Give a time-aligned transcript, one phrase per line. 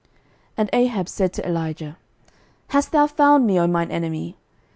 [0.01, 0.09] 11:021:020
[0.57, 1.97] And Ahab said to Elijah,
[2.69, 4.35] Hast thou found me, O mine enemy?